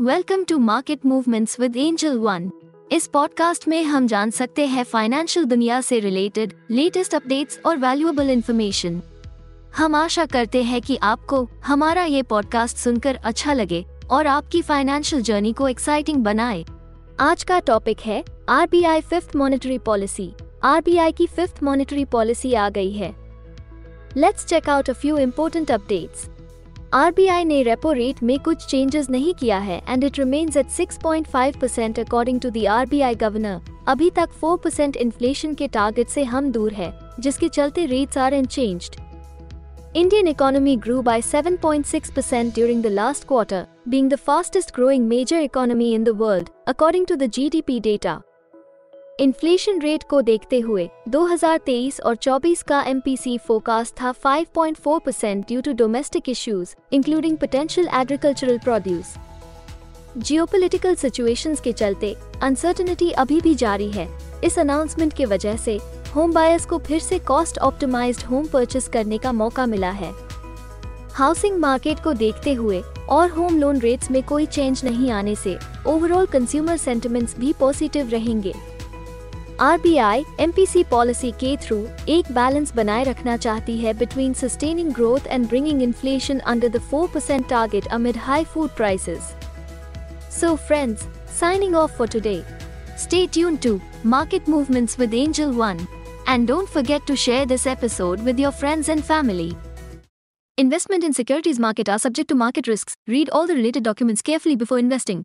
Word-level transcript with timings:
Welcome 0.00 0.44
to 0.44 0.58
market 0.58 1.00
movements 1.06 1.60
with 1.60 1.76
Angel 1.76 2.18
One 2.18 2.50
इस 2.92 3.06
podcast 3.06 3.68
में 3.68 3.82
हम 3.84 4.06
जान 4.06 4.30
सकते 4.30 4.66
हैं 4.66 4.84
फाइनेंशियल 4.84 5.46
दुनिया 5.46 5.80
से 5.80 5.98
रिलेटेड 6.00 6.52
लेटेस्ट 6.70 7.14
अपडेट्स 7.14 7.60
और 7.66 7.76
वैल्यूएबल 7.76 8.30
इंफॉर्मेशन 8.30 9.00
हम 9.76 9.94
आशा 9.94 10.24
करते 10.26 10.62
हैं 10.62 10.80
कि 10.82 10.96
आपको 11.02 11.44
हमारा 11.64 12.04
ये 12.04 12.22
पॉडकास्ट 12.22 12.76
सुनकर 12.76 13.16
अच्छा 13.24 13.52
लगे 13.52 13.84
और 14.10 14.26
आपकी 14.26 14.62
फाइनेंशियल 14.62 15.22
जर्नी 15.22 15.52
को 15.52 15.68
एक्साइटिंग 15.68 16.24
बनाए। 16.24 16.64
आज 17.20 17.42
का 17.42 17.58
टॉपिक 17.58 18.00
है 18.00 18.24
RBI 18.48 19.00
fifth 19.00 19.36
monetary 19.36 19.78
policy 19.78 20.32
RBI 20.64 21.12
की 21.12 21.26
फिफ्थ 21.26 21.62
मॉनिटरी 21.62 22.04
पॉलिसी 22.04 22.54
आ 22.54 22.68
गई 22.68 22.92
है। 22.92 23.14
Let's 24.16 24.46
check 24.46 24.68
out 24.68 24.90
a 24.90 24.92
few 24.92 25.18
important 25.18 25.70
updates 25.70 26.28
RBI 26.92 27.44
ने 27.44 27.62
रेपो 27.62 27.90
रेट 27.92 28.22
में 28.22 28.38
कुछ 28.38 28.64
चेंजेस 28.66 29.08
नहीं 29.10 29.34
किया 29.34 29.58
है 29.58 29.80
and 29.88 30.04
it 30.04 30.18
remains 30.18 30.56
at 30.56 30.70
6.5 30.70 31.58
percent 31.60 31.98
according 32.00 32.40
to 32.40 32.50
the 32.50 32.64
R 32.66 32.86
governor 33.14 33.60
अभी 33.88 34.08
तक 34.10 34.30
4 34.40 34.56
परसेंट 34.64 34.96
इन्फ्लेशन 34.96 35.54
के 35.54 35.68
टारगेट 35.68 36.08
से 36.08 36.24
हम 36.24 36.50
दूर 36.52 36.72
है, 36.72 36.92
जिसके 37.20 37.48
चलते 37.48 37.84
rates 37.86 38.18
are 38.18 38.34
and 38.34 38.46
changed 38.46 38.96
Indian 39.96 40.28
economy 40.28 40.76
grow 40.78 41.00
by 41.02 41.22
7.6 41.22 42.10
percent 42.10 42.54
during 42.54 42.82
the 42.82 42.86
last 42.86 43.26
quarter 43.28 43.66
being 43.88 44.10
the 44.10 44.16
fastest 44.16 44.74
growing 44.74 45.06
major 45.08 45.40
economy 45.42 45.92
in 45.94 46.04
the 46.04 46.16
world 46.16 46.48
according 46.68 47.06
to 47.06 47.16
the 47.16 47.30
GDP 47.30 47.78
data 47.80 48.20
inflation 49.20 49.80
rate 49.80 50.02
को 50.02 50.20
देखते 50.22 50.58
हुए 50.60 50.88
2023 51.08 52.00
और 52.00 52.14
24 52.16 52.62
का 52.62 52.80
एमपीसी 52.82 53.36
फोकास्ट 53.38 53.94
था 53.94 54.12
5.4 54.16 55.00
percent 55.00 55.46
due 55.46 55.60
to 55.60 55.72
domestic 55.72 56.28
issues 56.28 56.74
including 56.92 57.36
potential 57.36 57.88
agricultural 57.94 58.58
produce 58.58 59.14
geopolitical 60.18 60.94
situations 60.94 61.60
के 61.60 61.72
चलते 61.72 62.14
uncertainty 62.42 63.10
अभी 63.10 63.40
भी 63.40 63.54
जारी 63.54 63.90
है। 63.90 64.08
इस 64.44 64.58
अनाउंसमेंट 64.58 65.12
के 65.12 65.24
वजह 65.24 65.56
से 65.56 65.78
होम 66.16 66.32
बायर्स 66.32 66.66
को 66.66 66.78
फिर 66.78 67.00
से 67.00 67.18
कॉस्ट 67.18 67.58
ऑप्टिमाइज्ड 67.58 68.24
होम 68.26 68.46
परचेस 68.46 68.88
करने 68.88 69.18
का 69.18 69.32
मौका 69.32 69.66
मिला 69.66 69.90
है। 69.90 70.12
हाउसिंग 71.12 71.58
मार्केट 71.58 72.00
को 72.00 72.12
देखते 72.14 72.54
हुए 72.54 72.82
और 73.08 73.30
होम 73.30 73.58
लोन 73.58 73.78
रेट्स 73.78 74.10
में 74.10 74.22
कोई 74.22 74.46
चेंज 74.46 74.84
नहीं 74.84 75.10
आने 75.10 75.34
से 75.34 75.58
ओवरऑल 75.86 76.26
कंज्यूमर 76.26 76.76
सेंटिमेंट्स 76.76 77.38
भी 77.38 77.52
पॉजिटिव 77.52 78.08
रहेंगे। 78.08 78.54
आरबीआई 79.61 80.23
एमपीसी 80.39 80.83
पॉलिसी 80.91 81.31
के 81.43 81.55
थ्रू 81.63 81.77
एक 82.17 82.31
बैलेंस 82.35 82.73
बनाए 82.75 83.03
रखना 83.03 83.37
चाहती 83.47 83.77
है 83.77 83.93
between 83.97 84.33
sustaining 84.43 84.93
growth 84.93 85.27
and 85.27 85.47
bringing 85.49 85.81
inflation 85.81 86.39
under 86.53 86.69
the 86.69 86.81
4% 86.93 87.49
target 87.49 87.87
amid 87.99 88.17
high 88.27 88.43
food 88.53 88.69
prices 88.77 89.35
so 90.39 90.55
friends 90.67 91.07
signing 91.35 91.75
off 91.75 91.95
for 91.97 92.07
today. 92.07 92.45
Stay 92.95 93.27
tuned 93.27 93.61
to 93.61 93.81
Market 94.03 94.47
Movements 94.47 94.97
with 94.97 95.13
Angel 95.13 95.51
One. 95.51 95.85
And 96.27 96.47
don't 96.47 96.69
forget 96.69 97.05
to 97.07 97.15
share 97.15 97.45
this 97.45 97.67
episode 97.67 98.23
with 98.23 98.39
your 98.39 98.51
friends 98.51 98.89
and 98.89 99.03
family. 99.03 99.55
Investment 100.57 101.03
in 101.03 101.13
securities 101.13 101.59
market 101.59 101.89
are 101.89 101.99
subject 101.99 102.29
to 102.29 102.35
market 102.35 102.67
risks. 102.67 102.95
Read 103.07 103.29
all 103.29 103.45
the 103.45 103.53
related 103.53 103.83
documents 103.83 104.21
carefully 104.21 104.55
before 104.55 104.79
investing. 104.79 105.23